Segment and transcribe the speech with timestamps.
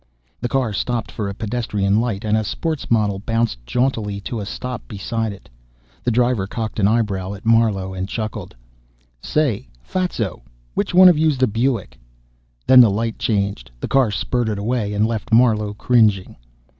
[0.41, 4.47] The car stopped for a pedestrian light, and a sports model bounced jauntily to a
[4.47, 5.47] stop beside it.
[6.03, 8.55] The driver cocked an eyebrow at Marlowe and chuckled.
[9.21, 10.41] "Say, Fatso,
[10.73, 11.99] which one of you's the Buick?"
[12.65, 16.35] Then the light changed, the car spurted away, and left Marlowe cringing.